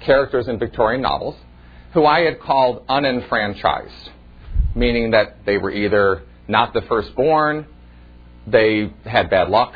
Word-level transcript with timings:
characters 0.00 0.48
in 0.48 0.58
Victorian 0.58 1.02
novels 1.02 1.36
who 1.92 2.04
I 2.04 2.22
had 2.22 2.40
called 2.40 2.84
unenfranchised 2.88 4.10
meaning 4.74 5.12
that 5.12 5.44
they 5.46 5.58
were 5.58 5.70
either 5.70 6.22
not 6.48 6.72
the 6.74 6.82
firstborn, 6.82 7.66
they 8.46 8.92
had 9.04 9.30
bad 9.30 9.48
luck. 9.48 9.74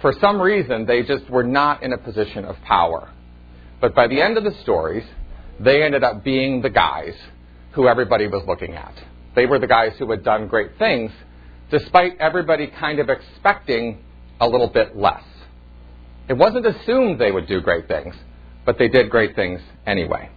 For 0.00 0.12
some 0.20 0.40
reason, 0.40 0.86
they 0.86 1.02
just 1.02 1.28
were 1.30 1.44
not 1.44 1.82
in 1.82 1.92
a 1.92 1.98
position 1.98 2.44
of 2.44 2.56
power. 2.62 3.10
But 3.80 3.94
by 3.94 4.08
the 4.08 4.20
end 4.20 4.36
of 4.36 4.44
the 4.44 4.54
stories, 4.62 5.04
they 5.60 5.82
ended 5.82 6.04
up 6.04 6.24
being 6.24 6.62
the 6.62 6.70
guys 6.70 7.14
who 7.72 7.88
everybody 7.88 8.26
was 8.26 8.42
looking 8.46 8.74
at. 8.74 8.94
They 9.34 9.46
were 9.46 9.58
the 9.58 9.66
guys 9.66 9.92
who 9.98 10.10
had 10.10 10.24
done 10.24 10.48
great 10.48 10.78
things, 10.78 11.10
despite 11.70 12.18
everybody 12.18 12.68
kind 12.68 12.98
of 12.98 13.08
expecting 13.08 14.02
a 14.40 14.48
little 14.48 14.68
bit 14.68 14.96
less. 14.96 15.22
It 16.28 16.34
wasn't 16.34 16.66
assumed 16.66 17.20
they 17.20 17.30
would 17.30 17.46
do 17.46 17.60
great 17.60 17.86
things, 17.86 18.14
but 18.64 18.78
they 18.78 18.88
did 18.88 19.10
great 19.10 19.36
things 19.36 19.60
anyway. 19.86 20.30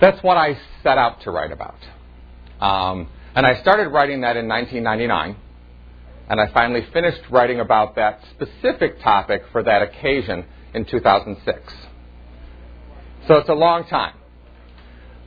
That's 0.00 0.22
what 0.22 0.36
I 0.36 0.58
set 0.82 0.98
out 0.98 1.22
to 1.22 1.30
write 1.30 1.52
about. 1.52 1.78
Um, 2.60 3.08
and 3.34 3.46
I 3.46 3.60
started 3.60 3.88
writing 3.88 4.22
that 4.22 4.36
in 4.36 4.48
1999, 4.48 5.36
and 6.28 6.40
I 6.40 6.52
finally 6.52 6.86
finished 6.92 7.20
writing 7.30 7.60
about 7.60 7.96
that 7.96 8.20
specific 8.34 9.00
topic 9.02 9.42
for 9.52 9.62
that 9.62 9.82
occasion 9.82 10.44
in 10.74 10.84
2006. 10.84 11.72
So 13.28 13.34
it's 13.34 13.48
a 13.48 13.54
long 13.54 13.86
time. 13.88 14.14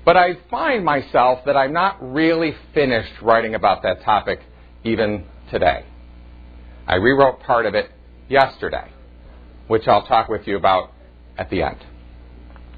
But 0.06 0.18
I 0.18 0.38
find 0.50 0.84
myself 0.84 1.46
that 1.46 1.56
I'm 1.56 1.74
not 1.74 1.98
really 2.02 2.56
finished 2.74 3.22
writing 3.22 3.56
about 3.56 3.84
that 3.84 4.02
topic 4.04 4.40
even 4.84 5.26
today. 5.52 5.86
I 6.88 6.96
rewrote 6.96 7.42
part 7.42 7.66
of 7.66 7.76
it 7.76 7.92
yesterday, 8.28 8.92
which 9.68 9.88
I'll 9.88 10.06
talk 10.08 10.30
with 10.30 10.48
you 10.48 10.58
about 10.58 10.94
at 11.38 11.50
the 11.50 11.62
end. 11.62 11.78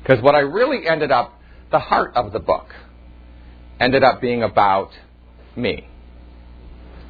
Because 0.02 0.22
what 0.22 0.36
I 0.36 0.40
really 0.40 0.88
ended 0.88 1.12
up, 1.12 1.40
the 1.72 1.80
heart 1.80 2.14
of 2.16 2.34
the 2.34 2.40
book, 2.40 2.74
ended 3.82 4.04
up 4.04 4.22
being 4.22 4.44
about 4.44 4.92
me. 5.56 5.88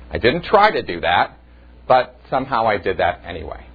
I 0.10 0.18
didn't 0.18 0.46
try 0.46 0.72
to 0.72 0.82
do 0.82 1.02
that, 1.02 1.38
but 1.86 2.16
somehow 2.30 2.66
I 2.66 2.78
did 2.78 2.98
that 2.98 3.24
anyway. 3.26 3.66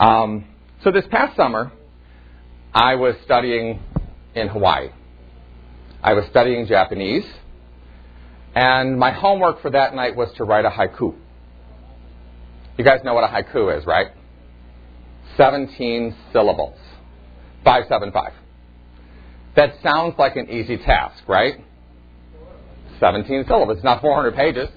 Um, 0.00 0.46
so 0.82 0.90
this 0.90 1.04
past 1.10 1.36
summer, 1.36 1.70
I 2.74 2.96
was 2.96 3.14
studying 3.24 3.80
in 4.34 4.48
Hawaii. 4.48 4.88
I 6.02 6.14
was 6.14 6.24
studying 6.30 6.66
Japanese, 6.66 7.24
and 8.54 8.98
my 8.98 9.12
homework 9.12 9.62
for 9.62 9.70
that 9.70 9.94
night 9.94 10.16
was 10.16 10.28
to 10.36 10.44
write 10.44 10.64
a 10.64 10.70
haiku. 10.70 11.14
You 12.76 12.84
guys 12.84 13.00
know 13.04 13.14
what 13.14 13.24
a 13.24 13.28
haiku 13.28 13.78
is, 13.78 13.86
right? 13.86 14.08
17 15.36 16.14
syllables. 16.32 16.78
575. 17.64 18.32
That 19.54 19.74
sounds 19.82 20.14
like 20.18 20.36
an 20.36 20.50
easy 20.50 20.76
task, 20.76 21.22
right? 21.26 21.64
17 23.00 23.44
syllables. 23.46 23.82
Not 23.82 24.00
400 24.00 24.34
pages. 24.34 24.68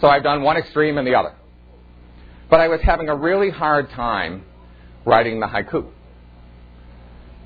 So 0.00 0.08
I've 0.08 0.22
done 0.22 0.42
one 0.42 0.56
extreme 0.56 0.98
and 0.98 1.06
the 1.06 1.14
other. 1.14 1.34
But 2.50 2.60
I 2.60 2.68
was 2.68 2.80
having 2.82 3.08
a 3.08 3.14
really 3.14 3.50
hard 3.50 3.90
time 3.90 4.44
writing 5.04 5.40
the 5.40 5.46
haiku. 5.46 5.90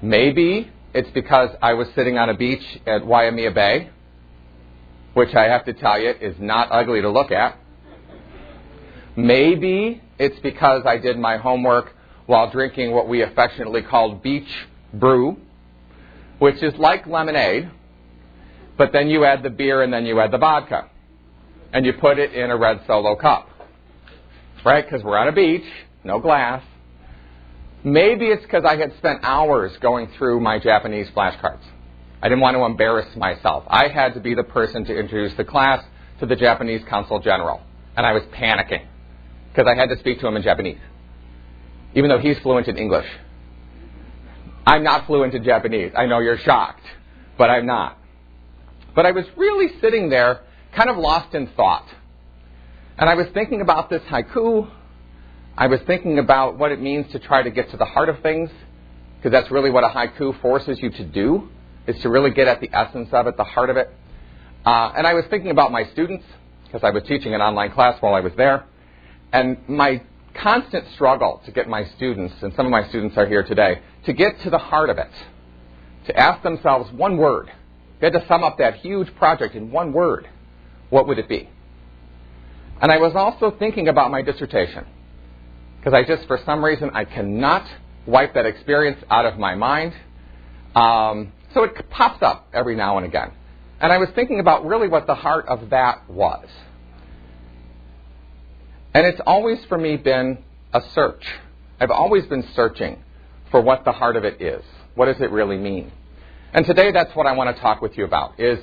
Maybe 0.03 0.71
it's 0.93 1.11
because 1.11 1.51
I 1.63 1.75
was 1.75 1.89
sitting 1.95 2.19
on 2.19 2.29
a 2.29 2.35
beach 2.35 2.65
at 2.87 3.07
Waimea 3.07 3.53
Bay, 3.53 3.91
which 5.15 5.35
I 5.35 5.45
have 5.45 5.65
to 5.67 5.73
tell 5.73 6.01
you 6.01 6.11
is 6.11 6.37
not 6.39 6.69
ugly 6.71 7.03
to 7.03 7.11
look 7.11 7.31
at. 7.31 7.59
Maybe 9.17 10.03
it's 10.19 10.39
because 10.41 10.83
I 10.87 10.99
did 10.99 11.19
my 11.19 11.37
homework 11.37 11.95
while 12.27 12.51
drinking 12.51 12.93
what 12.93 13.09
we 13.09 13.23
affectionately 13.23 13.83
called 13.83 14.23
beach 14.23 14.49
brew, 14.95 15.37
which 16.39 16.63
is 16.63 16.75
like 16.77 17.07
lemonade, 17.07 17.71
but 18.81 18.93
then 18.93 19.11
you 19.11 19.27
add 19.27 19.43
the 19.43 19.51
beer 19.51 19.83
and 19.83 19.93
then 19.93 20.07
you 20.07 20.19
add 20.21 20.31
the 20.31 20.39
vodka. 20.39 20.89
And 21.71 21.85
you 21.85 21.93
put 21.93 22.19
it 22.19 22.33
in 22.33 22.51
a 22.51 22.57
red 22.57 22.81
solo 22.87 23.15
cup. 23.15 23.47
Right? 24.65 24.83
Because 24.83 25.05
we're 25.05 25.19
on 25.19 25.29
a 25.29 25.33
beach, 25.33 25.67
no 26.03 26.19
glass. 26.19 26.65
Maybe 27.85 28.29
it's 28.29 28.43
because 28.43 28.65
I 28.65 28.77
had 28.79 28.97
spent 28.97 29.21
hours 29.23 29.77
going 29.83 30.09
through 30.17 30.41
my 30.41 30.59
Japanese 30.59 31.09
flashcards. 31.11 31.61
I 32.23 32.31
didn't 32.31 32.41
want 32.41 32.57
to 32.57 32.65
embarrass 32.65 33.15
myself. 33.17 33.65
I 33.69 33.89
had 33.89 34.15
to 34.15 34.21
be 34.21 34.33
the 34.33 34.45
person 34.45 34.87
to 34.87 34.99
introduce 34.99 35.37
the 35.37 35.45
class 35.45 35.85
to 36.21 36.25
the 36.25 36.37
Japanese 36.37 36.81
consul 36.89 37.21
general. 37.21 37.61
And 37.99 38.07
I 38.07 38.13
was 38.13 38.23
panicking 38.33 38.87
because 39.51 39.67
I 39.71 39.75
had 39.75 39.91
to 39.91 39.99
speak 39.99 40.21
to 40.21 40.27
him 40.27 40.37
in 40.37 40.43
Japanese, 40.43 40.81
even 41.95 42.09
though 42.09 42.19
he's 42.19 42.39
fluent 42.39 42.67
in 42.67 42.79
English. 42.79 43.09
I'm 44.67 44.83
not 44.83 45.07
fluent 45.07 45.35
in 45.35 45.45
Japanese. 45.45 45.93
I 45.95 46.07
know 46.07 46.21
you're 46.21 46.39
shocked, 46.39 46.87
but 47.37 47.51
I'm 47.51 47.67
not. 47.67 47.99
But 48.95 49.07
I 49.07 49.13
was 49.13 49.25
really 49.37 49.79
sitting 49.81 50.09
there, 50.11 50.41
kind 50.73 50.91
of 50.91 50.97
lost 50.97 51.35
in 51.35 51.47
thought. 51.49 51.87
And 52.99 53.09
I 53.09 53.15
was 53.15 53.27
thinking 53.33 53.61
about 53.61 53.89
this 53.89 54.03
haiku. 54.03 54.71
I 55.57 55.67
was 55.67 55.81
thinking 55.87 56.19
about 56.19 56.59
what 56.59 56.73
it 56.73 56.81
means 56.81 57.11
to 57.13 57.19
try 57.19 57.43
to 57.43 57.51
get 57.51 57.71
to 57.71 57.77
the 57.77 57.85
heart 57.85 58.09
of 58.09 58.21
things, 58.21 58.51
because 59.17 59.33
that's 59.33 59.51
really 59.51 59.71
what 59.71 59.85
a 59.85 59.89
haiku 59.89 60.41
forces 60.41 60.81
you 60.81 60.91
to 60.91 61.05
do, 61.05 61.49
is 61.87 62.01
to 62.03 62.09
really 62.09 62.31
get 62.31 62.49
at 62.49 62.61
the 62.61 62.71
essence 62.73 63.09
of 63.13 63.27
it, 63.27 63.37
the 63.37 63.45
heart 63.45 63.71
of 63.71 63.77
it. 63.77 63.91
Uh, 64.65 64.93
and 64.97 65.07
I 65.07 65.15
was 65.15 65.25
thinking 65.31 65.51
about 65.51 65.73
my 65.73 65.85
students, 65.93 66.25
because 66.65 66.85
I 66.85 66.91
was 66.91 67.03
teaching 67.05 67.35
an 67.35 67.41
online 67.41 67.73
class 67.73 68.01
while 68.01 68.15
I 68.15 68.21
was 68.21 68.33
there. 68.37 68.65
And 69.33 69.57
my 69.69 70.03
constant 70.35 70.87
struggle 70.95 71.43
to 71.45 71.53
get 71.53 71.69
my 71.69 71.85
students, 71.97 72.35
and 72.43 72.55
some 72.55 72.67
of 72.67 72.71
my 72.71 72.89
students 72.89 73.17
are 73.17 73.27
here 73.27 73.43
today, 73.43 73.81
to 74.05 74.13
get 74.13 74.41
to 74.41 74.51
the 74.51 74.59
heart 74.59 74.91
of 74.91 74.99
it, 74.99 75.11
to 76.07 76.17
ask 76.17 76.43
themselves 76.43 76.91
one 76.93 77.17
word 77.17 77.51
you 78.01 78.11
had 78.11 78.19
to 78.19 78.27
sum 78.27 78.43
up 78.45 78.59
that 78.59 78.77
huge 78.77 79.15
project 79.17 79.55
in 79.55 79.71
one 79.71 79.93
word, 79.93 80.29
what 80.89 81.07
would 81.07 81.19
it 81.19 81.29
be? 81.29 81.49
And 82.81 82.91
I 82.91 82.99
was 82.99 83.15
also 83.15 83.55
thinking 83.59 83.89
about 83.89 84.11
my 84.11 84.23
dissertation. 84.23 84.87
Because 85.79 85.93
I 85.93 86.05
just, 86.05 86.27
for 86.27 86.39
some 86.45 86.65
reason, 86.65 86.91
I 86.95 87.05
cannot 87.05 87.67
wipe 88.07 88.35
that 88.35 88.47
experience 88.47 89.03
out 89.11 89.27
of 89.27 89.39
my 89.39 89.55
mind. 89.55 89.95
Um, 90.75 91.33
so 91.53 91.65
it 91.65 91.91
pops 91.91 92.23
up 92.23 92.49
every 92.53 92.77
now 92.77 92.97
and 92.97 93.07
again. 93.07 93.33
And 93.81 93.93
I 93.93 93.99
was 93.99 94.09
thinking 94.15 94.41
about 94.41 94.67
really 94.67 94.89
what 94.89 95.07
the 95.07 95.15
heart 95.15 95.47
of 95.49 95.71
that 95.71 96.09
was. 96.09 96.47
And 98.93 99.07
it's 99.07 99.21
always 99.27 99.65
for 99.67 99.79
me 99.79 99.97
been 99.97 100.43
a 100.73 100.83
search. 100.95 101.25
I've 101.79 101.91
always 101.91 102.27
been 102.27 102.47
searching 102.55 103.03
for 103.51 103.61
what 103.61 103.85
the 103.85 103.93
heart 103.93 104.17
of 104.17 104.25
it 104.25 104.41
is. 104.41 104.63
What 104.95 105.07
does 105.07 105.21
it 105.21 105.31
really 105.31 105.57
mean? 105.57 105.93
And 106.53 106.67
today 106.67 106.91
that's 106.91 107.15
what 107.15 107.27
I 107.27 107.33
want 107.33 107.55
to 107.55 107.63
talk 107.63 107.81
with 107.81 107.97
you 107.97 108.05
about 108.05 108.41
is 108.41 108.59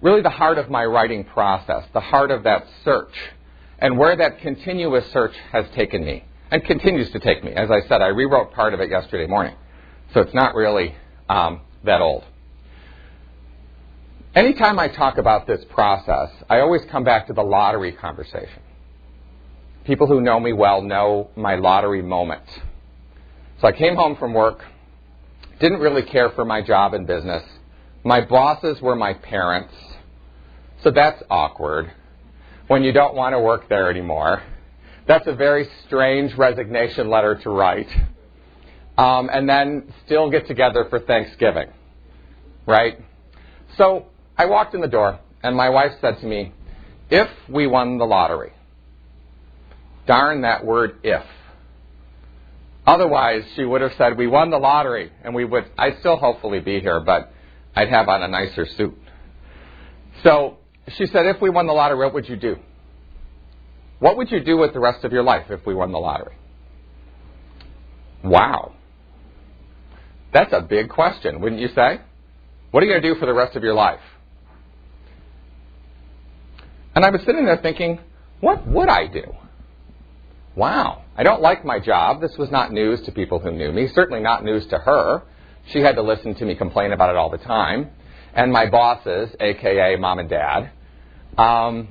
really 0.00 0.22
the 0.22 0.30
heart 0.30 0.58
of 0.58 0.70
my 0.70 0.84
writing 0.84 1.24
process, 1.24 1.84
the 1.92 2.00
heart 2.00 2.30
of 2.30 2.44
that 2.44 2.66
search, 2.84 3.14
and 3.80 3.98
where 3.98 4.14
that 4.14 4.40
continuous 4.40 5.10
search 5.12 5.34
has 5.50 5.64
taken 5.74 6.04
me 6.04 6.24
and 6.52 6.64
continues 6.64 7.10
to 7.10 7.18
take 7.18 7.42
me. 7.42 7.52
As 7.52 7.70
I 7.70 7.80
said, 7.88 8.00
I 8.00 8.08
rewrote 8.08 8.52
part 8.52 8.74
of 8.74 8.80
it 8.80 8.90
yesterday 8.90 9.26
morning, 9.26 9.56
so 10.14 10.20
it's 10.20 10.34
not 10.34 10.54
really 10.54 10.94
um, 11.28 11.62
that 11.84 12.00
old. 12.00 12.24
Anytime 14.34 14.78
I 14.78 14.88
talk 14.88 15.18
about 15.18 15.46
this 15.46 15.64
process, 15.70 16.30
I 16.48 16.60
always 16.60 16.82
come 16.90 17.02
back 17.02 17.26
to 17.26 17.32
the 17.32 17.42
lottery 17.42 17.92
conversation. 17.92 18.62
People 19.84 20.06
who 20.06 20.20
know 20.20 20.38
me 20.38 20.52
well 20.52 20.80
know 20.80 21.30
my 21.36 21.56
lottery 21.56 22.02
moment. 22.02 22.44
So 23.60 23.66
I 23.66 23.72
came 23.72 23.96
home 23.96 24.16
from 24.16 24.32
work 24.32 24.64
didn't 25.62 25.78
really 25.78 26.02
care 26.02 26.28
for 26.30 26.44
my 26.44 26.60
job 26.60 26.92
and 26.92 27.06
business. 27.06 27.44
My 28.02 28.20
bosses 28.20 28.82
were 28.82 28.96
my 28.96 29.14
parents. 29.14 29.72
So 30.82 30.90
that's 30.90 31.22
awkward 31.30 31.92
when 32.66 32.82
you 32.82 32.92
don't 32.92 33.14
want 33.14 33.32
to 33.34 33.38
work 33.38 33.68
there 33.68 33.88
anymore. 33.88 34.42
That's 35.06 35.26
a 35.28 35.34
very 35.34 35.68
strange 35.86 36.34
resignation 36.34 37.08
letter 37.08 37.36
to 37.44 37.50
write. 37.50 37.88
Um, 38.98 39.30
and 39.32 39.48
then 39.48 39.94
still 40.04 40.30
get 40.30 40.48
together 40.48 40.86
for 40.90 40.98
Thanksgiving. 40.98 41.68
Right? 42.66 42.98
So 43.76 44.06
I 44.36 44.46
walked 44.46 44.74
in 44.74 44.80
the 44.80 44.88
door, 44.88 45.20
and 45.44 45.56
my 45.56 45.68
wife 45.68 45.92
said 46.00 46.18
to 46.20 46.26
me, 46.26 46.52
If 47.08 47.28
we 47.48 47.68
won 47.68 47.98
the 47.98 48.04
lottery, 48.04 48.52
darn 50.08 50.42
that 50.42 50.64
word 50.64 50.98
if. 51.04 51.22
Otherwise, 52.86 53.44
she 53.54 53.64
would 53.64 53.80
have 53.80 53.92
said, 53.96 54.16
"We 54.16 54.26
won 54.26 54.50
the 54.50 54.58
lottery," 54.58 55.12
and 55.22 55.34
we 55.34 55.44
would. 55.44 55.70
I'd 55.78 55.98
still 56.00 56.16
hopefully 56.16 56.60
be 56.60 56.80
here, 56.80 57.00
but 57.00 57.32
I'd 57.74 57.88
have 57.88 58.08
on 58.08 58.22
a 58.22 58.28
nicer 58.28 58.66
suit. 58.66 58.98
So 60.22 60.58
she 60.96 61.06
said, 61.06 61.26
if 61.26 61.40
we 61.40 61.50
won 61.50 61.66
the 61.66 61.72
lottery, 61.72 61.98
what 61.98 62.14
would 62.14 62.28
you 62.28 62.36
do? 62.36 62.56
What 63.98 64.16
would 64.16 64.30
you 64.30 64.40
do 64.40 64.56
with 64.56 64.72
the 64.72 64.80
rest 64.80 65.04
of 65.04 65.12
your 65.12 65.22
life 65.22 65.46
if 65.50 65.64
we 65.64 65.74
won 65.74 65.92
the 65.92 65.98
lottery? 65.98 66.34
Wow. 68.24 68.72
That's 70.32 70.52
a 70.52 70.60
big 70.60 70.88
question, 70.88 71.40
wouldn't 71.40 71.60
you 71.60 71.68
say? 71.68 72.00
What 72.70 72.82
are 72.82 72.86
you 72.86 72.92
going 72.92 73.02
to 73.02 73.14
do 73.14 73.18
for 73.18 73.26
the 73.26 73.34
rest 73.34 73.54
of 73.56 73.62
your 73.62 73.74
life? 73.74 74.00
And 76.94 77.04
I 77.04 77.10
was 77.10 77.20
sitting 77.22 77.44
there 77.44 77.58
thinking, 77.58 78.00
what 78.40 78.66
would 78.66 78.88
I 78.88 79.06
do? 79.06 79.34
Wow, 80.54 81.01
I 81.16 81.22
don't 81.24 81.42
like 81.42 81.64
my 81.64 81.78
job. 81.78 82.20
This 82.20 82.36
was 82.38 82.50
not 82.50 82.72
news 82.72 83.02
to 83.02 83.12
people 83.12 83.38
who 83.38 83.50
knew 83.50 83.70
me, 83.70 83.88
certainly 83.88 84.20
not 84.20 84.44
news 84.44 84.66
to 84.66 84.78
her. 84.78 85.22
She 85.66 85.80
had 85.80 85.96
to 85.96 86.02
listen 86.02 86.34
to 86.36 86.44
me 86.44 86.54
complain 86.54 86.92
about 86.92 87.10
it 87.10 87.16
all 87.16 87.30
the 87.30 87.38
time. 87.38 87.90
And 88.34 88.50
my 88.50 88.68
bosses, 88.70 89.28
aka 89.38 89.96
mom 89.96 90.18
and 90.18 90.28
dad. 90.28 90.70
Um, 91.36 91.88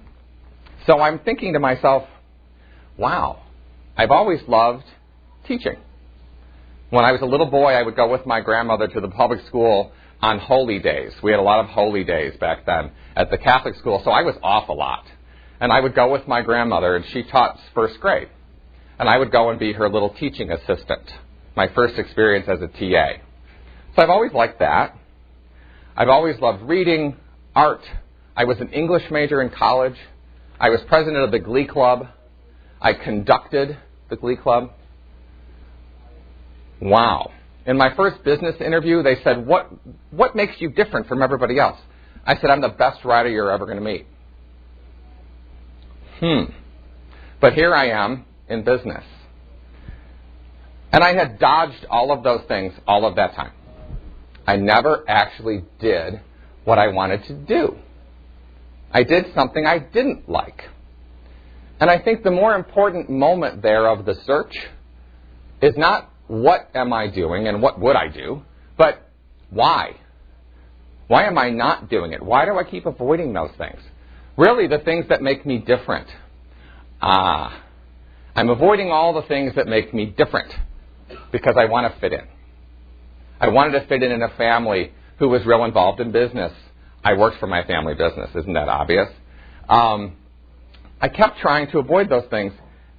so 0.87 0.99
I'm 0.99 1.19
thinking 1.19 1.53
to 1.53 1.59
myself, 1.59 2.07
wow, 2.97 3.43
I've 3.95 4.09
always 4.09 4.41
loved 4.47 4.85
teaching. 5.47 5.77
When 6.89 7.05
I 7.05 7.11
was 7.11 7.21
a 7.21 7.25
little 7.25 7.45
boy, 7.45 7.73
I 7.73 7.83
would 7.83 7.95
go 7.95 8.09
with 8.09 8.25
my 8.25 8.41
grandmother 8.41 8.87
to 8.87 8.99
the 8.99 9.09
public 9.09 9.45
school 9.45 9.91
on 10.21 10.39
holy 10.39 10.79
days. 10.79 11.13
We 11.21 11.31
had 11.31 11.39
a 11.39 11.43
lot 11.43 11.59
of 11.59 11.67
holy 11.67 12.03
days 12.03 12.35
back 12.37 12.65
then 12.65 12.91
at 13.15 13.29
the 13.29 13.37
Catholic 13.37 13.75
school, 13.75 14.01
so 14.03 14.11
I 14.11 14.23
was 14.23 14.35
off 14.41 14.67
a 14.67 14.73
lot. 14.73 15.05
And 15.59 15.71
I 15.71 15.79
would 15.79 15.93
go 15.93 16.11
with 16.11 16.27
my 16.27 16.41
grandmother, 16.41 16.95
and 16.95 17.05
she 17.05 17.23
taught 17.23 17.59
first 17.75 17.99
grade. 17.99 18.29
And 19.01 19.09
I 19.09 19.17
would 19.17 19.31
go 19.31 19.49
and 19.49 19.57
be 19.57 19.73
her 19.73 19.89
little 19.89 20.11
teaching 20.11 20.51
assistant, 20.51 21.11
my 21.55 21.67
first 21.73 21.97
experience 21.97 22.47
as 22.47 22.61
a 22.61 22.67
TA. 22.67 23.19
So 23.95 24.03
I've 24.03 24.11
always 24.11 24.31
liked 24.31 24.59
that. 24.59 24.95
I've 25.97 26.07
always 26.07 26.39
loved 26.39 26.61
reading, 26.61 27.17
art. 27.55 27.81
I 28.37 28.43
was 28.43 28.59
an 28.59 28.69
English 28.69 29.01
major 29.09 29.41
in 29.41 29.49
college. 29.49 29.95
I 30.59 30.69
was 30.69 30.81
president 30.87 31.23
of 31.23 31.31
the 31.31 31.39
Glee 31.39 31.65
Club. 31.65 32.09
I 32.79 32.93
conducted 32.93 33.75
the 34.11 34.17
Glee 34.17 34.35
Club. 34.35 34.69
Wow. 36.79 37.31
In 37.65 37.77
my 37.77 37.95
first 37.95 38.23
business 38.23 38.53
interview, 38.61 39.01
they 39.01 39.15
said, 39.23 39.47
what, 39.47 39.67
what 40.11 40.35
makes 40.35 40.53
you 40.59 40.69
different 40.69 41.07
from 41.07 41.23
everybody 41.23 41.57
else? 41.57 41.79
I 42.23 42.35
said, 42.35 42.51
I'm 42.51 42.61
the 42.61 42.69
best 42.69 43.03
writer 43.03 43.29
you're 43.29 43.51
ever 43.51 43.65
going 43.65 43.79
to 43.79 43.83
meet. 43.83 44.05
Hmm. 46.19 46.51
But 47.41 47.53
here 47.53 47.73
I 47.73 47.89
am 47.89 48.25
in 48.51 48.63
business. 48.63 49.03
And 50.91 51.03
I 51.03 51.13
had 51.13 51.39
dodged 51.39 51.85
all 51.89 52.11
of 52.11 52.23
those 52.23 52.41
things 52.47 52.73
all 52.85 53.05
of 53.05 53.15
that 53.15 53.33
time. 53.33 53.53
I 54.45 54.57
never 54.57 55.05
actually 55.07 55.63
did 55.79 56.19
what 56.65 56.77
I 56.77 56.89
wanted 56.89 57.23
to 57.25 57.33
do. 57.33 57.77
I 58.91 59.03
did 59.03 59.33
something 59.33 59.65
I 59.65 59.79
didn't 59.79 60.27
like. 60.29 60.63
And 61.79 61.89
I 61.89 61.99
think 61.99 62.23
the 62.23 62.31
more 62.31 62.55
important 62.55 63.09
moment 63.09 63.61
there 63.61 63.87
of 63.87 64.05
the 64.05 64.15
search 64.25 64.53
is 65.61 65.75
not 65.77 66.09
what 66.27 66.69
am 66.75 66.93
I 66.93 67.07
doing 67.07 67.47
and 67.47 67.61
what 67.61 67.79
would 67.79 67.95
I 67.95 68.07
do, 68.07 68.43
but 68.77 69.09
why? 69.49 69.95
Why 71.07 71.25
am 71.25 71.37
I 71.37 71.49
not 71.49 71.89
doing 71.89 72.13
it? 72.13 72.21
Why 72.21 72.45
do 72.45 72.57
I 72.57 72.63
keep 72.63 72.85
avoiding 72.85 73.33
those 73.33 73.51
things? 73.57 73.79
Really, 74.37 74.67
the 74.67 74.79
things 74.79 75.05
that 75.09 75.21
make 75.21 75.45
me 75.45 75.57
different. 75.57 76.07
Ah, 77.01 77.61
I'm 78.35 78.49
avoiding 78.49 78.91
all 78.91 79.13
the 79.13 79.23
things 79.23 79.55
that 79.55 79.67
make 79.67 79.93
me 79.93 80.05
different 80.05 80.53
because 81.31 81.55
I 81.57 81.65
want 81.65 81.93
to 81.93 81.99
fit 81.99 82.13
in. 82.13 82.27
I 83.39 83.49
wanted 83.49 83.79
to 83.79 83.87
fit 83.87 84.03
in 84.03 84.11
in 84.11 84.21
a 84.21 84.29
family 84.29 84.93
who 85.19 85.27
was 85.27 85.45
real 85.45 85.65
involved 85.65 85.99
in 85.99 86.11
business. 86.11 86.53
I 87.03 87.13
worked 87.13 87.39
for 87.39 87.47
my 87.47 87.63
family 87.63 87.93
business. 87.93 88.29
Isn't 88.35 88.53
that 88.53 88.69
obvious? 88.69 89.07
Um, 89.67 90.15
I 91.01 91.09
kept 91.09 91.39
trying 91.39 91.69
to 91.71 91.79
avoid 91.79 92.09
those 92.09 92.25
things, 92.29 92.53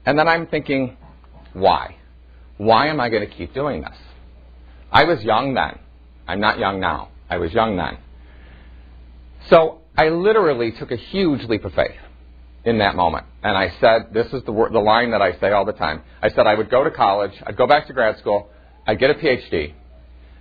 and 0.04 0.18
then 0.18 0.28
I'm 0.28 0.46
thinking, 0.48 0.96
why? 1.52 1.96
Why 2.58 2.88
am 2.88 3.00
I 3.00 3.08
going 3.08 3.28
to 3.28 3.34
keep 3.34 3.54
doing 3.54 3.82
this? 3.82 3.96
I 4.90 5.04
was 5.04 5.22
young 5.22 5.54
then. 5.54 5.78
I'm 6.26 6.40
not 6.40 6.58
young 6.58 6.80
now. 6.80 7.08
I 7.30 7.38
was 7.38 7.52
young 7.52 7.76
then. 7.76 7.98
So 9.48 9.80
I 9.96 10.08
literally 10.08 10.72
took 10.72 10.90
a 10.90 10.96
huge 10.96 11.48
leap 11.48 11.64
of 11.64 11.72
faith 11.74 11.96
in 12.64 12.78
that 12.78 12.94
moment. 12.94 13.26
And 13.42 13.56
I 13.56 13.72
said, 13.80 14.12
this 14.12 14.26
is 14.26 14.42
the, 14.44 14.52
the 14.72 14.78
line 14.78 15.10
that 15.10 15.22
I 15.22 15.38
say 15.38 15.50
all 15.50 15.64
the 15.64 15.72
time. 15.72 16.02
I 16.22 16.30
said 16.30 16.46
I 16.46 16.54
would 16.54 16.70
go 16.70 16.84
to 16.84 16.90
college, 16.90 17.32
I'd 17.44 17.56
go 17.56 17.66
back 17.66 17.86
to 17.88 17.92
grad 17.92 18.18
school, 18.18 18.48
I'd 18.86 18.98
get 18.98 19.10
a 19.10 19.14
PhD, 19.14 19.74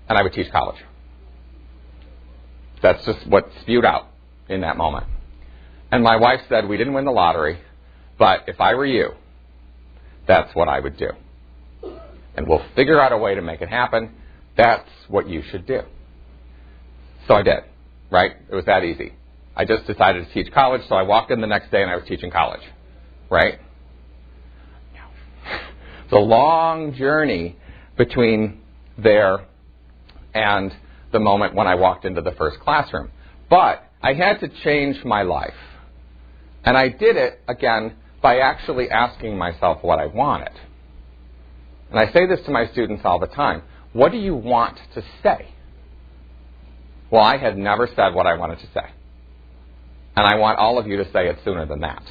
and 0.08 0.18
I 0.18 0.22
would 0.22 0.34
teach 0.34 0.52
college. 0.52 0.78
That's 2.82 3.04
just 3.06 3.26
what 3.28 3.50
spewed 3.62 3.86
out 3.86 4.08
in 4.50 4.62
that 4.62 4.78
moment. 4.78 5.08
And 5.92 6.04
my 6.04 6.16
wife 6.16 6.42
said, 6.50 6.68
we 6.68 6.78
didn't 6.78 6.94
win 6.94 7.06
the 7.06 7.12
lottery, 7.12 7.60
but 8.18 8.46
if 8.48 8.62
I 8.62 8.76
were 8.76 8.86
you, 8.86 9.12
that's 10.28 10.54
what 10.56 10.68
I 10.68 10.80
would 10.80 10.98
do. 10.98 11.10
And 12.36 12.48
we'll 12.48 12.64
figure 12.76 13.00
out 13.00 13.12
a 13.12 13.18
way 13.18 13.36
to 13.36 13.42
make 13.42 13.62
it 13.62 13.70
happen. 13.70 14.12
That's 14.56 14.90
what 15.08 15.28
you 15.28 15.44
should 15.52 15.66
do. 15.66 15.82
So 17.28 17.36
I 17.36 17.44
did, 17.44 17.64
right? 18.10 18.36
It 18.50 18.56
was 18.56 18.66
that 18.66 18.84
easy. 18.84 19.14
I 19.56 19.66
just 19.66 19.86
decided 19.86 20.28
to 20.28 20.34
teach 20.34 20.52
college, 20.54 20.82
so 20.88 20.96
I 20.96 21.04
walked 21.04 21.32
in 21.32 21.42
the 21.42 21.48
next 21.48 21.72
day 21.72 21.82
and 21.82 21.92
I 21.92 21.96
was 21.96 22.06
teaching 22.08 22.32
college, 22.32 22.62
right? 23.30 23.60
It's 26.06 26.14
a 26.14 26.20
long 26.20 26.94
journey 26.94 27.56
between 27.98 28.62
there 28.98 29.46
and 30.34 30.74
the 31.12 31.20
moment 31.20 31.56
when 31.56 31.68
I 31.68 31.76
walked 31.76 32.04
into 32.04 32.22
the 32.22 32.32
first 32.34 32.60
classroom. 32.60 33.12
But 33.50 33.84
I 34.02 34.14
had 34.14 34.40
to 34.42 34.50
change 34.64 35.04
my 35.06 35.22
life. 35.24 35.54
And 36.64 36.78
I 36.78 36.90
did 36.90 37.16
it, 37.16 37.40
again, 37.48 37.96
by 38.22 38.40
actually 38.40 38.90
asking 38.90 39.38
myself 39.38 39.84
what 39.84 40.00
I 40.00 40.08
wanted. 40.08 40.52
And 41.90 42.00
I 42.00 42.12
say 42.12 42.28
this 42.28 42.40
to 42.46 42.52
my 42.52 42.68
students 42.72 43.02
all 43.04 43.20
the 43.20 43.28
time. 43.28 43.64
What 43.94 44.12
do 44.12 44.18
you 44.18 44.36
want 44.36 44.78
to 44.96 45.04
say? 45.24 45.54
Well, 47.10 47.24
I 47.24 47.38
had 47.38 47.58
never 47.58 47.88
said 47.88 48.14
what 48.14 48.26
I 48.26 48.38
wanted 48.38 48.60
to 48.60 48.68
say. 48.74 48.90
And 50.16 50.26
I 50.26 50.36
want 50.36 50.60
all 50.60 50.78
of 50.78 50.88
you 50.88 50.98
to 50.98 51.06
say 51.12 51.28
it 51.28 51.40
sooner 51.44 51.66
than 51.66 51.82
that. 51.82 52.04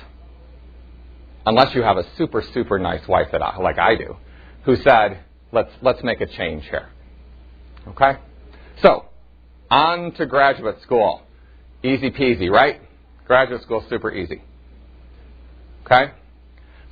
Unless 1.47 1.75
you 1.75 1.82
have 1.82 1.97
a 1.97 2.05
super, 2.17 2.43
super 2.55 2.79
nice 2.79 3.06
wife 3.08 3.29
that 3.32 3.43
I, 3.43 3.58
like 3.58 3.79
I 3.79 3.97
do, 3.97 4.17
who 4.64 4.76
said, 4.76 5.20
let's, 5.52 5.70
let's 5.82 6.02
make 6.02 6.20
a 6.20 6.26
change 6.26 6.64
here. 6.64 6.88
Okay? 7.88 8.19
So, 8.82 9.06
on 9.70 10.12
to 10.12 10.26
graduate 10.26 10.81
school. 10.82 11.23
Easy 11.82 12.11
peasy, 12.11 12.50
right? 12.50 12.81
Graduate 13.26 13.62
school, 13.62 13.85
super 13.88 14.12
easy. 14.12 14.42
Okay? 15.87 16.12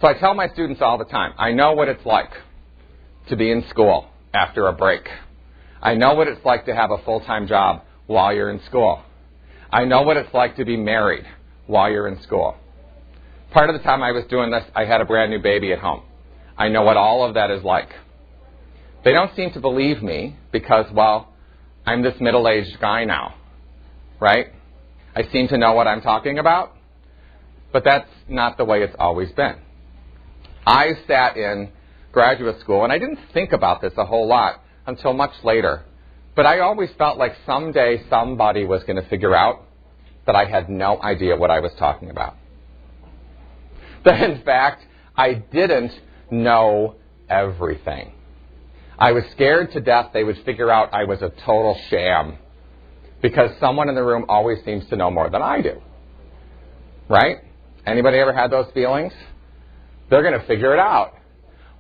So 0.01 0.07
I 0.07 0.15
tell 0.15 0.35
my 0.35 0.49
students 0.49 0.81
all 0.81 0.97
the 0.97 1.05
time, 1.05 1.35
I 1.39 1.53
know 1.53 1.73
what 1.73 1.89
it's 1.89 2.05
like 2.07 2.31
to 3.29 3.37
be 3.37 3.51
in 3.51 3.65
school 3.69 4.09
after 4.33 4.67
a 4.69 4.73
break. 4.73 5.09
I 5.83 5.95
know 5.95 6.15
what 6.15 6.29
it's 6.29 6.45
like 6.45 6.67
to 6.67 6.75
have 6.75 6.91
a 6.91 6.99
full 6.99 7.21
time 7.21 7.47
job 7.47 7.83
while 8.07 8.33
you're 8.35 8.51
in 8.51 8.61
school. 8.65 9.03
I 9.71 9.85
know 9.85 10.03
what 10.03 10.17
it's 10.17 10.33
like 10.33 10.57
to 10.57 10.65
be 10.65 10.77
married 10.77 11.25
while 11.67 11.91
you're 11.91 12.09
in 12.09 12.21
school. 12.23 12.57
Part 13.51 13.69
of 13.69 13.77
the 13.77 13.83
time 13.83 14.03
I 14.03 14.13
was 14.13 14.25
doing 14.31 14.51
this, 14.51 14.65
I 14.75 14.85
had 14.85 15.01
a 15.01 15.05
brand 15.05 15.31
new 15.31 15.41
baby 15.41 15.73
at 15.73 15.79
home. 15.79 16.03
I 16.57 16.69
know 16.69 16.83
what 16.83 16.97
all 16.97 17.25
of 17.25 17.35
that 17.35 17.51
is 17.51 17.63
like. 17.63 17.91
They 19.05 19.13
don't 19.13 19.35
seem 19.37 19.53
to 19.53 19.61
believe 19.61 20.03
me 20.03 20.37
because, 20.53 20.87
well, 20.93 21.33
I'm 21.87 22.03
this 22.03 22.15
middle 22.21 22.49
aged 22.49 22.81
guy 22.81 23.05
now, 23.05 23.35
right? 24.21 24.49
I 25.15 25.23
seem 25.33 25.49
to 25.49 25.59
know 25.59 25.73
what 25.73 25.87
I'm 25.87 26.01
talking 26.01 26.39
about, 26.39 26.75
but 27.73 27.85
that's 27.85 28.11
not 28.29 28.57
the 28.57 28.65
way 28.65 28.83
it's 28.83 28.97
always 28.99 29.31
been. 29.33 29.57
I 30.67 30.93
sat 31.07 31.37
in 31.37 31.71
graduate 32.13 32.61
school, 32.61 32.85
and 32.85 32.93
I 32.93 32.99
didn't 32.99 33.19
think 33.33 33.53
about 33.53 33.81
this 33.81 33.93
a 33.97 34.05
whole 34.05 34.27
lot 34.27 34.63
until 34.87 35.13
much 35.13 35.33
later. 35.45 35.85
But 36.39 36.47
I 36.47 36.61
always 36.61 36.89
felt 36.97 37.19
like 37.19 37.35
someday 37.47 38.01
somebody 38.09 38.65
was 38.65 38.85
going 38.85 38.95
to 38.95 39.09
figure 39.09 39.35
out 39.35 39.65
that 40.25 40.37
I 40.37 40.45
had 40.45 40.71
no 40.71 41.03
idea 41.03 41.35
what 41.35 41.51
I 41.51 41.59
was 41.59 41.73
talking 41.81 42.11
about. 42.11 42.37
That 44.05 44.23
in 44.23 44.43
fact, 44.45 44.85
I 45.17 45.33
didn't 45.35 45.91
know 46.31 46.95
everything. 47.29 48.13
I 48.97 49.11
was 49.11 49.25
scared 49.33 49.73
to 49.73 49.81
death 49.81 50.11
they 50.13 50.23
would 50.23 50.41
figure 50.45 50.71
out 50.71 50.95
I 50.95 51.07
was 51.07 51.23
a 51.23 51.31
total 51.45 51.77
sham 51.91 52.39
because 53.21 53.51
someone 53.59 53.89
in 53.89 53.97
the 53.97 54.05
room 54.05 54.27
always 54.29 54.65
seems 54.65 54.89
to 54.91 54.97
know 54.97 55.11
more 55.11 55.29
than 55.31 55.43
I 55.43 55.61
do. 55.61 55.83
Right? 57.09 57.39
Anybody 57.85 58.19
ever 58.19 58.33
had 58.33 58.53
those 58.53 58.71
feelings? 58.75 59.13
They're 60.09 60.23
going 60.23 60.39
to 60.41 60.47
figure 60.47 60.73
it 60.73 60.79
out. 60.79 61.15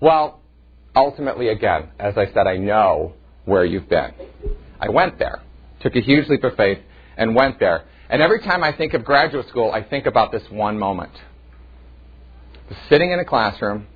Well, 0.01 0.41
ultimately, 0.97 1.47
again, 1.47 1.91
as 2.01 2.19
I 2.19 2.27
said, 2.35 2.49
I 2.49 2.57
know 2.57 3.15
where 3.49 3.65
you've 3.65 3.89
been. 3.89 4.13
I 4.81 4.89
went 4.89 5.19
there, 5.19 5.43
took 5.81 5.97
a 5.97 6.01
huge 6.01 6.29
leap 6.29 6.45
of 6.45 6.57
faith, 6.57 6.79
and 7.17 7.35
went 7.35 7.59
there. 7.59 7.85
And 8.11 8.23
every 8.23 8.41
time 8.41 8.63
I 8.63 8.73
think 8.73 8.95
of 8.95 9.05
graduate 9.05 9.49
school, 9.49 9.73
I 9.73 9.83
think 9.83 10.07
about 10.07 10.31
this 10.31 10.43
one 10.51 10.79
moment. 10.79 11.13
Sitting 12.89 13.11
in 13.11 13.19
a 13.19 13.25
classroom, 13.25 13.87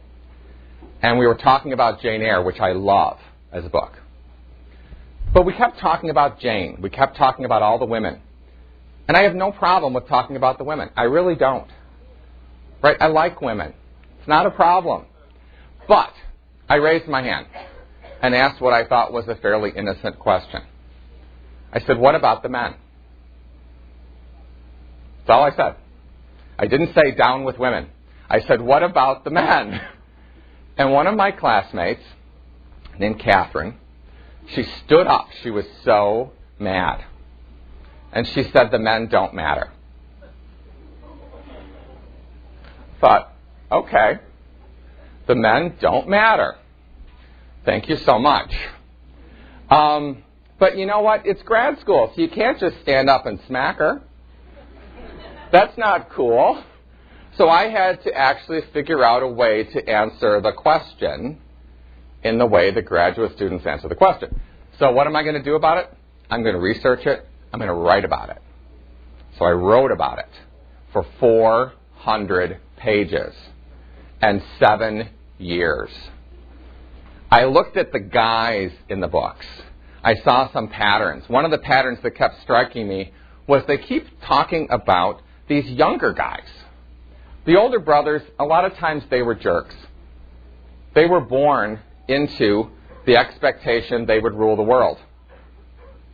and 1.03 1.19
we 1.19 1.27
were 1.27 1.35
talking 1.35 1.73
about 1.73 2.01
Jane 2.01 2.23
Eyre, 2.23 2.43
which 2.43 2.61
I 2.61 2.73
love 2.73 3.19
as 3.53 3.65
a 3.65 3.69
book. 3.69 3.93
But 5.33 5.47
we 5.47 5.55
kept 5.55 5.79
talking 5.79 6.11
about 6.11 6.41
Jane. 6.41 6.79
We 6.81 6.91
kept 6.91 7.17
talking 7.17 7.45
about 7.45 7.63
all 7.63 7.79
the 7.79 7.87
women. 7.87 8.21
And 9.09 9.17
I 9.17 9.23
have 9.23 9.35
no 9.35 9.51
problem 9.51 9.95
with 9.95 10.07
talking 10.09 10.37
about 10.37 10.59
the 10.59 10.65
women. 10.65 10.91
I 10.97 11.05
really 11.05 11.35
don't. 11.35 11.69
Right? 12.83 12.97
I 13.01 13.07
like 13.07 13.41
women. 13.41 13.75
It's 14.19 14.29
not 14.29 14.47
a 14.47 14.51
problem. 14.51 15.07
But 15.89 16.13
I 16.69 16.77
raised 16.77 17.09
my 17.09 17.23
hand 17.23 17.47
and 18.23 18.35
asked 18.35 18.61
what 18.61 18.73
I 18.73 18.87
thought 18.87 19.13
was 19.13 19.27
a 19.27 19.35
fairly 19.35 19.73
innocent 19.75 20.19
question. 20.19 20.63
I 21.73 21.81
said, 21.81 21.99
What 21.99 22.15
about 22.15 22.43
the 22.43 22.49
men? 22.49 22.75
That's 25.19 25.31
all 25.31 25.43
I 25.45 25.55
said. 25.55 25.77
I 26.59 26.67
didn't 26.67 26.95
say 26.95 27.11
down 27.17 27.45
with 27.45 27.59
women. 27.59 27.91
I 28.31 28.41
said, 28.41 28.61
What 28.63 28.83
about 28.83 29.25
the 29.25 29.31
men? 29.31 29.81
And 30.75 30.91
one 30.91 31.07
of 31.07 31.15
my 31.15 31.33
classmates, 31.33 32.01
named 32.99 33.19
Catherine, 33.21 33.77
she 34.55 34.63
stood 34.63 35.07
up. 35.07 35.29
She 35.43 35.51
was 35.51 35.67
so 35.85 36.33
mad. 36.59 37.05
And 38.11 38.27
she 38.27 38.45
said, 38.45 38.71
The 38.71 38.79
men 38.79 39.09
don't 39.09 39.35
matter. 39.35 39.71
Thought, 43.03 43.35
okay, 43.71 44.21
the 45.27 45.35
men 45.35 45.77
don't 45.79 46.09
matter. 46.09 46.57
Thank 47.65 47.89
you 47.89 47.97
so 47.97 48.19
much. 48.19 48.53
Um, 49.71 50.25
but 50.59 50.77
you 50.77 50.87
know 50.87 51.01
what? 51.01 51.27
It's 51.27 51.43
grad 51.43 51.81
school, 51.81 52.13
so 52.15 52.21
you 52.21 52.29
can't 52.29 52.59
just 52.59 52.81
stand 52.83 53.09
up 53.09 53.27
and 53.27 53.41
smack 53.47 53.79
her. 53.79 54.03
That's 55.51 55.77
not 55.77 56.11
cool. 56.11 56.63
So 57.37 57.49
I 57.49 57.69
had 57.69 58.03
to 58.05 58.15
actually 58.15 58.61
figure 58.73 59.05
out 59.05 59.23
a 59.23 59.29
way 59.29 59.65
to 59.65 59.89
answer 59.89 60.41
the 60.41 60.53
question 60.53 61.39
in 62.23 62.39
the 62.39 62.47
way 62.47 62.73
the 62.73 62.83
graduate 62.83 63.35
students 63.37 63.67
answer 63.67 63.89
the 63.89 63.95
question. 63.95 64.41
So 64.79 64.93
what 64.93 65.07
am 65.07 65.17
I 65.17 65.23
going 65.23 65.35
to 65.35 65.43
do 65.43 65.55
about 65.55 65.79
it? 65.79 65.97
I'm 66.31 66.43
going 66.43 66.55
to 66.55 66.61
research 66.61 67.07
it. 67.07 67.27
I'm 67.53 67.59
going 67.59 67.69
to 67.69 67.75
write 67.75 68.05
about 68.05 68.31
it. 68.31 68.41
So 69.39 69.45
I 69.45 69.51
wrote 69.51 69.91
about 69.91 70.19
it 70.19 70.29
for 70.93 71.07
400 71.21 72.59
pages 72.77 73.35
and 74.21 74.43
seven 74.59 75.09
years. 75.39 75.91
I 77.33 77.45
looked 77.45 77.79
at 77.79 77.93
the 77.93 77.99
guys 77.99 78.73
in 78.91 79.01
the 79.01 79.09
books. 79.09 79.47
I 80.05 80.17
saw 80.17 80.53
some 80.53 80.69
patterns. 80.69 81.27
One 81.31 81.47
of 81.47 81.51
the 81.51 81.57
patterns 81.57 81.99
that 82.03 82.11
kept 82.11 82.43
striking 82.43 82.87
me 82.87 83.11
was 83.47 83.63
they 83.67 83.79
keep 83.79 84.07
talking 84.21 84.69
about 84.69 85.23
these 85.49 85.65
younger 85.65 86.13
guys. 86.13 86.47
The 87.47 87.57
older 87.57 87.79
brothers, 87.79 88.21
a 88.39 88.45
lot 88.45 88.67
of 88.67 88.75
times 88.75 89.03
they 89.09 89.23
were 89.23 89.35
jerks. 89.35 89.75
They 90.95 91.07
were 91.07 91.23
born 91.23 91.81
into 92.07 92.69
the 93.07 93.17
expectation 93.17 94.05
they 94.05 94.21
would 94.21 94.35
rule 94.35 94.55
the 94.55 94.63
world. 94.63 94.99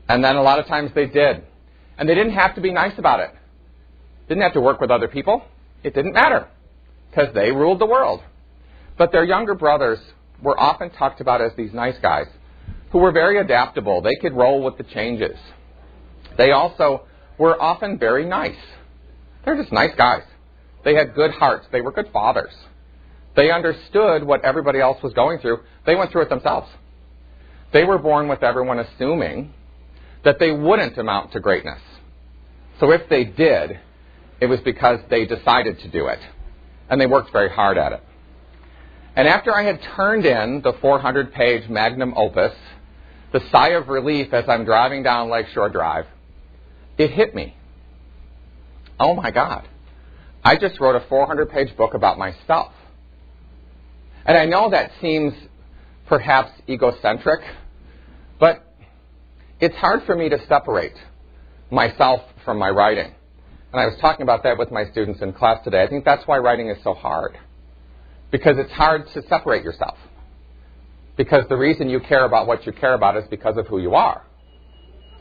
And 0.09 0.23
then 0.23 0.37
a 0.37 0.43
lot 0.43 0.61
of 0.61 0.67
times 0.67 0.93
they 0.95 1.07
did. 1.07 1.43
And 1.99 2.09
they 2.09 2.15
didn't 2.15 2.35
have 2.35 2.55
to 2.55 2.61
be 2.61 2.71
nice 2.71 2.97
about 2.97 3.19
it. 3.19 3.35
Didn't 4.29 4.45
have 4.45 4.53
to 4.53 4.61
work 4.61 4.81
with 4.81 4.93
other 4.93 5.09
people. 5.09 5.43
It 5.83 5.95
didn't 5.95 6.13
matter 6.13 6.47
because 7.11 7.35
they 7.35 7.51
ruled 7.51 7.81
the 7.81 7.87
world. 7.87 8.23
But 8.97 9.11
their 9.11 9.25
younger 9.25 9.57
brothers 9.57 9.99
were 10.43 10.59
often 10.59 10.91
talked 10.91 11.21
about 11.21 11.41
as 11.41 11.53
these 11.57 11.73
nice 11.73 11.97
guys 12.01 12.27
who 12.91 12.99
were 12.99 13.13
very 13.13 13.39
adaptable. 13.39 14.01
They 14.01 14.17
could 14.21 14.33
roll 14.33 14.63
with 14.63 14.79
the 14.79 14.85
changes. 14.85 15.37
They 16.37 16.53
also 16.53 17.03
were 17.39 17.61
often 17.61 17.99
very 17.99 18.25
nice. 18.25 18.57
They're 19.45 19.57
just 19.57 19.73
nice 19.73 19.95
guys. 19.97 20.23
They 20.85 20.95
had 20.95 21.15
good 21.15 21.33
hearts. 21.33 21.67
They 21.73 21.81
were 21.81 21.93
good 21.93 22.11
fathers. 22.13 22.53
They 23.37 23.51
understood 23.51 24.25
what 24.25 24.45
everybody 24.45 24.81
else 24.81 25.03
was 25.03 25.13
going 25.13 25.39
through. 25.41 25.59
They 25.87 25.95
went 25.95 26.13
through 26.13 26.23
it 26.23 26.29
themselves. 26.29 26.69
They 27.73 27.85
were 27.85 27.99
born 27.99 28.29
with 28.29 28.43
everyone 28.43 28.79
assuming 28.79 29.53
that 30.25 30.39
they 30.39 30.51
wouldn't 30.51 30.99
amount 30.99 31.33
to 31.33 31.41
greatness. 31.41 31.81
So 32.81 32.93
if 32.93 33.09
they 33.09 33.25
did, 33.25 33.79
it 34.41 34.47
was 34.47 34.61
because 34.61 35.01
they 35.11 35.27
decided 35.27 35.81
to 35.81 35.91
do 35.91 36.07
it. 36.07 36.19
And 36.89 37.01
they 37.01 37.07
worked 37.07 37.33
very 37.33 37.51
hard 37.51 37.77
at 37.77 37.93
it. 37.93 38.03
And 39.19 39.27
after 39.27 39.53
I 39.53 39.65
had 39.65 39.81
turned 39.97 40.25
in 40.25 40.61
the 40.63 40.75
400 40.81 41.33
page 41.33 41.69
magnum 41.69 42.15
opus, 42.17 42.53
the 43.33 43.41
sigh 43.51 43.71
of 43.71 43.89
relief 43.89 44.33
as 44.33 44.45
I'm 44.49 44.65
driving 44.65 45.03
down 45.03 45.29
Lakeshore 45.29 45.71
Drive, 45.71 46.07
it 46.99 47.11
hit 47.11 47.35
me. 47.35 47.57
Oh 49.01 49.15
my 49.15 49.33
God. 49.33 49.67
I 50.45 50.57
just 50.57 50.79
wrote 50.79 50.95
a 50.95 51.05
400 51.09 51.51
page 51.51 51.77
book 51.77 51.95
about 51.95 52.17
myself. 52.17 52.73
And 54.25 54.39
I 54.39 54.45
know 54.45 54.71
that 54.71 54.93
seems 55.01 55.35
perhaps 56.07 56.53
egocentric, 56.69 57.41
but 58.39 58.73
it's 59.59 59.75
hard 59.75 60.05
for 60.07 60.15
me 60.15 60.29
to 60.29 60.39
separate 60.47 60.95
myself 61.73 62.21
from 62.45 62.57
my 62.57 62.71
writing. 62.71 63.13
And 63.73 63.81
I 63.81 63.87
was 63.87 63.99
talking 64.01 64.23
about 64.23 64.45
that 64.45 64.59
with 64.59 64.71
my 64.71 64.85
students 64.93 65.21
in 65.23 65.33
class 65.33 65.59
today. 65.65 65.83
I 65.83 65.89
think 65.89 66.05
that's 66.05 66.25
why 66.29 66.39
writing 66.39 66.69
is 66.69 66.79
so 66.85 66.95
hard 66.95 67.37
because 68.31 68.57
it's 68.59 68.73
hard 68.73 69.07
to 69.15 69.23
separate 69.29 69.65
yourself. 69.65 69.97
Because 71.17 71.45
the 71.49 71.57
reason 71.57 71.89
you 71.89 72.01
care 72.01 72.25
about 72.25 72.47
what 72.47 72.67
you 72.67 72.73
care 72.73 72.95
about 72.95 73.17
is 73.17 73.25
because 73.29 73.57
of 73.57 73.67
who 73.67 73.81
you 73.81 73.95
are. 73.95 74.23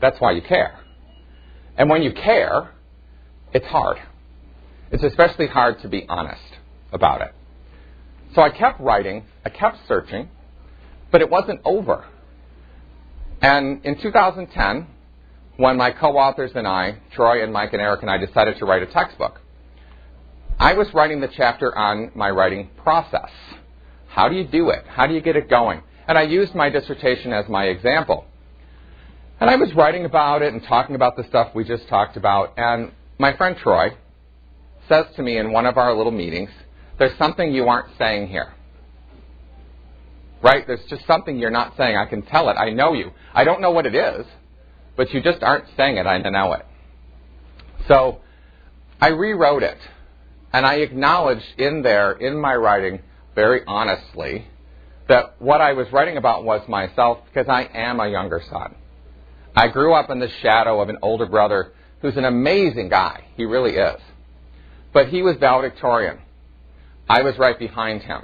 That's 0.00 0.20
why 0.20 0.32
you 0.32 0.42
care. 0.42 0.78
And 1.76 1.90
when 1.90 2.02
you 2.02 2.12
care, 2.12 2.70
it's 3.52 3.66
hard. 3.66 3.98
It's 4.90 5.02
especially 5.02 5.46
hard 5.46 5.80
to 5.82 5.88
be 5.88 6.06
honest 6.08 6.42
about 6.92 7.20
it. 7.22 7.34
So 8.34 8.42
I 8.42 8.50
kept 8.50 8.80
writing, 8.80 9.24
I 9.44 9.50
kept 9.50 9.78
searching, 9.86 10.28
but 11.10 11.20
it 11.20 11.30
wasn't 11.30 11.60
over. 11.64 12.04
And 13.40 13.84
in 13.84 14.00
2010, 14.00 14.86
when 15.56 15.76
my 15.76 15.90
co 15.90 16.16
authors 16.16 16.52
and 16.54 16.66
I, 16.66 16.98
Troy 17.12 17.42
and 17.42 17.52
Mike 17.52 17.72
and 17.72 17.82
Eric 17.82 18.02
and 18.02 18.10
I, 18.10 18.18
decided 18.18 18.58
to 18.58 18.64
write 18.64 18.82
a 18.82 18.86
textbook, 18.86 19.40
I 20.60 20.74
was 20.74 20.92
writing 20.92 21.20
the 21.20 21.28
chapter 21.28 21.76
on 21.76 22.10
my 22.16 22.30
writing 22.30 22.70
process. 22.82 23.30
How 24.08 24.28
do 24.28 24.34
you 24.34 24.44
do 24.44 24.70
it? 24.70 24.84
How 24.88 25.06
do 25.06 25.14
you 25.14 25.20
get 25.20 25.36
it 25.36 25.48
going? 25.48 25.82
And 26.08 26.18
I 26.18 26.22
used 26.22 26.52
my 26.54 26.68
dissertation 26.68 27.32
as 27.32 27.48
my 27.48 27.66
example. 27.66 28.26
And 29.38 29.48
I 29.48 29.54
was 29.54 29.72
writing 29.74 30.04
about 30.04 30.42
it 30.42 30.52
and 30.52 30.60
talking 30.64 30.96
about 30.96 31.16
the 31.16 31.22
stuff 31.24 31.54
we 31.54 31.62
just 31.62 31.86
talked 31.88 32.16
about. 32.16 32.54
And 32.56 32.90
my 33.18 33.36
friend 33.36 33.56
Troy 33.56 33.90
says 34.88 35.06
to 35.14 35.22
me 35.22 35.38
in 35.38 35.52
one 35.52 35.64
of 35.64 35.76
our 35.76 35.94
little 35.94 36.10
meetings, 36.10 36.50
There's 36.98 37.16
something 37.18 37.52
you 37.52 37.68
aren't 37.68 37.96
saying 37.96 38.26
here. 38.26 38.52
Right? 40.42 40.66
There's 40.66 40.84
just 40.90 41.06
something 41.06 41.38
you're 41.38 41.50
not 41.50 41.76
saying. 41.76 41.96
I 41.96 42.06
can 42.06 42.22
tell 42.22 42.48
it. 42.48 42.54
I 42.54 42.70
know 42.70 42.94
you. 42.94 43.12
I 43.32 43.44
don't 43.44 43.60
know 43.60 43.70
what 43.70 43.86
it 43.86 43.94
is, 43.94 44.26
but 44.96 45.12
you 45.12 45.22
just 45.22 45.44
aren't 45.44 45.66
saying 45.76 45.98
it. 45.98 46.06
I 46.06 46.18
know 46.18 46.54
it. 46.54 46.66
So 47.86 48.22
I 49.00 49.08
rewrote 49.08 49.62
it 49.62 49.78
and 50.52 50.64
I 50.64 50.76
acknowledged 50.76 51.44
in 51.58 51.82
there, 51.82 52.12
in 52.12 52.40
my 52.40 52.54
writing, 52.54 53.00
very 53.34 53.62
honestly, 53.66 54.46
that 55.08 55.40
what 55.40 55.60
I 55.60 55.72
was 55.72 55.86
writing 55.92 56.16
about 56.16 56.44
was 56.44 56.66
myself 56.68 57.18
because 57.26 57.48
I 57.48 57.68
am 57.74 58.00
a 58.00 58.08
younger 58.08 58.42
son. 58.50 58.74
I 59.54 59.68
grew 59.68 59.94
up 59.94 60.10
in 60.10 60.20
the 60.20 60.28
shadow 60.42 60.80
of 60.80 60.88
an 60.88 60.98
older 61.02 61.26
brother 61.26 61.72
who's 62.00 62.16
an 62.16 62.24
amazing 62.24 62.88
guy. 62.88 63.24
He 63.36 63.44
really 63.44 63.72
is. 63.72 64.00
But 64.92 65.08
he 65.08 65.22
was 65.22 65.36
valedictorian. 65.38 66.18
I 67.08 67.22
was 67.22 67.38
right 67.38 67.58
behind 67.58 68.02
him. 68.02 68.22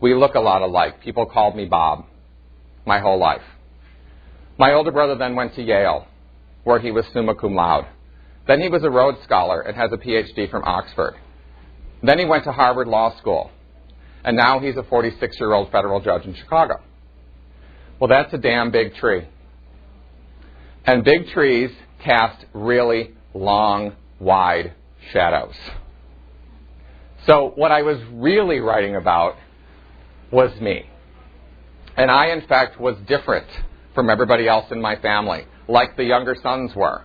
We 0.00 0.14
look 0.14 0.34
a 0.34 0.40
lot 0.40 0.62
alike. 0.62 1.02
People 1.02 1.26
called 1.26 1.54
me 1.54 1.66
Bob 1.66 2.06
my 2.86 2.98
whole 2.98 3.18
life. 3.18 3.42
My 4.58 4.72
older 4.72 4.90
brother 4.90 5.14
then 5.16 5.36
went 5.36 5.54
to 5.54 5.62
Yale, 5.62 6.06
where 6.64 6.80
he 6.80 6.90
was 6.90 7.04
summa 7.12 7.34
cum 7.34 7.54
laude. 7.54 7.86
Then 8.46 8.60
he 8.60 8.68
was 8.68 8.82
a 8.82 8.90
Rhodes 8.90 9.22
Scholar 9.22 9.60
and 9.60 9.76
has 9.76 9.92
a 9.92 9.96
PhD 9.96 10.50
from 10.50 10.64
Oxford. 10.64 11.14
Then 12.02 12.18
he 12.18 12.24
went 12.24 12.44
to 12.44 12.52
Harvard 12.52 12.88
Law 12.88 13.16
School. 13.18 13.50
And 14.24 14.36
now 14.36 14.58
he's 14.58 14.76
a 14.76 14.82
46 14.82 15.38
year 15.38 15.52
old 15.52 15.70
federal 15.70 16.00
judge 16.00 16.24
in 16.24 16.34
Chicago. 16.34 16.80
Well, 18.00 18.08
that's 18.08 18.32
a 18.34 18.38
damn 18.38 18.70
big 18.70 18.94
tree. 18.96 19.26
And 20.84 21.04
big 21.04 21.28
trees 21.28 21.70
cast 22.00 22.44
really 22.52 23.12
long, 23.34 23.94
wide 24.18 24.74
shadows. 25.12 25.54
So, 27.26 27.52
what 27.54 27.70
I 27.70 27.82
was 27.82 27.98
really 28.12 28.58
writing 28.58 28.96
about 28.96 29.36
was 30.32 30.50
me. 30.60 30.88
And 31.96 32.10
I, 32.10 32.28
in 32.30 32.44
fact, 32.48 32.80
was 32.80 32.96
different 33.06 33.46
from 33.94 34.10
everybody 34.10 34.48
else 34.48 34.72
in 34.72 34.80
my 34.80 34.96
family, 34.96 35.46
like 35.68 35.96
the 35.96 36.02
younger 36.02 36.34
sons 36.42 36.74
were 36.74 37.04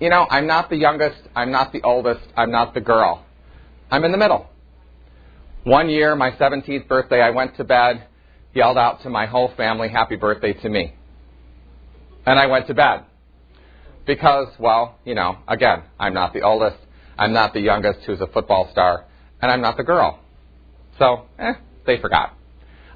you 0.00 0.08
know, 0.08 0.26
I'm 0.30 0.46
not 0.46 0.70
the 0.70 0.76
youngest, 0.76 1.20
I'm 1.36 1.52
not 1.52 1.72
the 1.72 1.82
oldest, 1.82 2.26
I'm 2.36 2.50
not 2.50 2.74
the 2.74 2.80
girl. 2.80 3.24
I'm 3.90 4.04
in 4.04 4.12
the 4.12 4.18
middle. 4.18 4.48
One 5.64 5.90
year, 5.90 6.16
my 6.16 6.30
17th 6.32 6.88
birthday, 6.88 7.20
I 7.20 7.30
went 7.30 7.56
to 7.58 7.64
bed, 7.64 8.06
yelled 8.54 8.78
out 8.78 9.02
to 9.02 9.10
my 9.10 9.26
whole 9.26 9.52
family, 9.56 9.90
happy 9.90 10.16
birthday 10.16 10.54
to 10.54 10.68
me. 10.68 10.94
And 12.24 12.38
I 12.38 12.46
went 12.46 12.66
to 12.68 12.74
bed. 12.74 13.04
Because, 14.06 14.48
well, 14.58 14.98
you 15.04 15.14
know, 15.14 15.36
again, 15.46 15.82
I'm 15.98 16.14
not 16.14 16.32
the 16.32 16.42
oldest, 16.42 16.78
I'm 17.18 17.34
not 17.34 17.52
the 17.52 17.60
youngest 17.60 18.00
who's 18.06 18.20
a 18.22 18.26
football 18.26 18.70
star, 18.72 19.04
and 19.42 19.52
I'm 19.52 19.60
not 19.60 19.76
the 19.76 19.84
girl. 19.84 20.18
So, 20.98 21.26
eh, 21.38 21.52
they 21.86 22.00
forgot. 22.00 22.34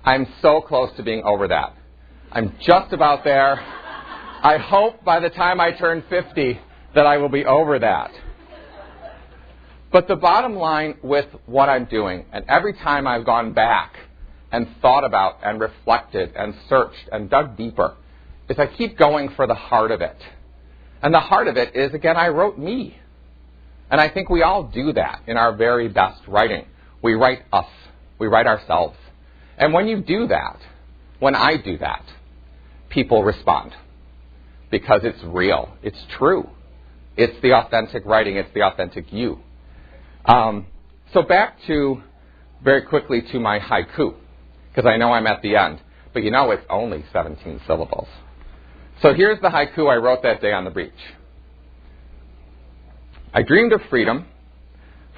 I'm 0.04 0.26
so 0.40 0.62
close 0.62 0.90
to 0.96 1.02
being 1.02 1.23
over 1.25 1.49
that. 1.49 1.76
I'm 2.32 2.56
just 2.61 2.92
about 2.92 3.25
there. 3.25 3.61
I 3.61 4.58
hope 4.58 5.04
by 5.04 5.20
the 5.20 5.30
time 5.30 5.61
I 5.61 5.73
turn 5.73 6.02
50, 6.08 6.58
that 6.94 7.06
I 7.06 7.16
will 7.18 7.28
be 7.28 7.44
over 7.44 7.78
that. 7.78 8.12
But 9.92 10.08
the 10.08 10.16
bottom 10.16 10.56
line 10.56 10.96
with 11.02 11.26
what 11.46 11.68
I'm 11.68 11.84
doing, 11.84 12.24
and 12.32 12.44
every 12.48 12.72
time 12.72 13.06
I've 13.06 13.24
gone 13.24 13.52
back 13.52 13.94
and 14.50 14.66
thought 14.82 15.04
about 15.04 15.38
and 15.44 15.60
reflected 15.60 16.32
and 16.34 16.54
searched 16.68 17.08
and 17.12 17.30
dug 17.30 17.56
deeper, 17.56 17.94
is 18.48 18.58
I 18.58 18.66
keep 18.66 18.98
going 18.98 19.30
for 19.30 19.46
the 19.46 19.54
heart 19.54 19.90
of 19.90 20.00
it. 20.00 20.16
And 21.02 21.14
the 21.14 21.20
heart 21.20 21.48
of 21.48 21.56
it 21.56 21.76
is, 21.76 21.94
again, 21.94 22.16
I 22.16 22.28
wrote 22.28 22.58
me. 22.58 22.96
And 23.90 24.00
I 24.00 24.08
think 24.08 24.30
we 24.30 24.42
all 24.42 24.64
do 24.64 24.92
that 24.94 25.22
in 25.26 25.36
our 25.36 25.54
very 25.54 25.88
best 25.88 26.22
writing. 26.26 26.66
We 27.02 27.14
write 27.14 27.42
us, 27.52 27.68
we 28.18 28.26
write 28.26 28.46
ourselves. 28.46 28.96
And 29.58 29.72
when 29.72 29.86
you 29.86 30.00
do 30.00 30.26
that, 30.28 30.58
when 31.20 31.34
I 31.34 31.56
do 31.56 31.78
that, 31.78 32.02
people 32.88 33.22
respond 33.22 33.72
because 34.70 35.02
it's 35.04 35.22
real, 35.22 35.76
it's 35.82 36.02
true. 36.18 36.48
It's 37.16 37.40
the 37.42 37.52
authentic 37.52 38.04
writing, 38.04 38.37
it's 38.37 38.52
the 38.54 38.62
authentic 38.62 39.12
you. 39.12 39.38
Um, 40.25 40.66
so 41.12 41.23
back 41.23 41.59
to, 41.66 42.02
very 42.62 42.83
quickly 42.83 43.23
to 43.33 43.38
my 43.38 43.59
haiku, 43.59 44.14
because 44.68 44.88
I 44.88 44.97
know 44.97 45.12
I'm 45.12 45.26
at 45.26 45.42
the 45.42 45.56
end. 45.56 45.80
But 46.12 46.23
you 46.23 46.30
know 46.30 46.52
it's 46.52 46.64
only 46.71 47.04
17 47.12 47.61
syllables. 47.66 48.09
So 49.02 49.12
here's 49.12 49.40
the 49.40 49.49
haiku 49.49 49.90
I 49.90 49.97
wrote 49.97 50.23
that 50.23 50.40
day 50.40 50.52
on 50.52 50.64
the 50.64 50.71
beach. 50.71 50.92
I 53.33 53.42
dreamed 53.42 53.73
of 53.73 53.80
freedom 53.90 54.26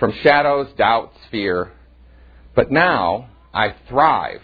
from 0.00 0.12
shadows, 0.22 0.68
doubts, 0.76 1.16
fear, 1.30 1.70
but 2.54 2.70
now 2.70 3.28
I 3.52 3.74
thrive 3.88 4.40